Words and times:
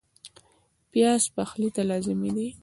پیاز 0.91 1.23
پخلي 1.35 1.69
ته 1.75 1.81
لازمي 1.89 2.29
دی 2.35 2.47